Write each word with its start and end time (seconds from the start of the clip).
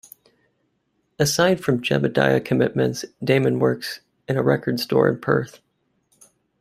Aside 1.19 1.63
from 1.63 1.79
Jebediah 1.83 2.43
commitments, 2.43 3.05
Daymond 3.21 3.59
works 3.59 3.99
in 4.27 4.35
a 4.35 4.41
record 4.41 4.79
store 4.79 5.07
in 5.07 5.19
Perth. 5.21 5.59